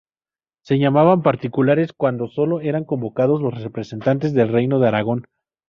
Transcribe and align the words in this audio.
Se 0.63 0.79
llamaban 0.79 1.21
particulares 1.21 1.93
cuando 1.93 2.27
solo 2.27 2.59
eran 2.59 2.85
convocados 2.85 3.39
los 3.39 3.61
representantes 3.61 4.33
del 4.33 4.49
Reino 4.49 4.79
de 4.79 4.87
Aragón. 4.87 5.27